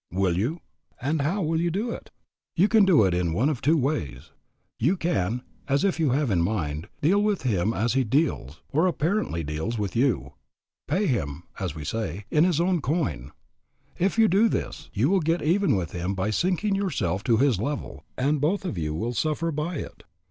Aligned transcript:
Will 0.11 0.35
you? 0.35 0.61
And 0.99 1.21
how 1.21 1.43
will 1.43 1.61
you 1.61 1.69
do 1.69 1.91
it? 1.91 2.09
You 2.55 2.67
can 2.67 2.85
do 2.85 3.03
it 3.03 3.13
in 3.13 3.33
one 3.33 3.49
of 3.49 3.61
two 3.61 3.77
ways. 3.77 4.31
You 4.79 4.97
can, 4.97 5.43
as 5.67 5.83
you 5.99 6.09
have 6.09 6.31
in 6.31 6.41
mind, 6.41 6.87
deal 7.01 7.21
with 7.21 7.43
him 7.43 7.71
as 7.71 7.93
he 7.93 8.03
deals, 8.03 8.61
or 8.73 8.87
apparently 8.87 9.43
deals, 9.43 9.77
with 9.77 9.95
you, 9.95 10.33
pay 10.87 11.05
him, 11.05 11.43
as 11.59 11.75
we 11.75 11.85
say, 11.85 12.25
in 12.31 12.45
his 12.45 12.59
own 12.59 12.81
coin. 12.81 13.31
If 13.99 14.17
you 14.17 14.27
do 14.27 14.49
this 14.49 14.89
you 14.91 15.07
will 15.07 15.19
get 15.19 15.43
even 15.43 15.75
with 15.75 15.91
him 15.91 16.15
by 16.15 16.31
sinking 16.31 16.73
yourself 16.73 17.23
to 17.25 17.37
his 17.37 17.59
level, 17.59 18.03
and 18.17 18.41
both 18.41 18.65
of 18.65 18.79
you 18.79 18.95
will 18.95 19.13
suffer 19.13 19.51
by 19.51 19.75
it. 19.75 20.01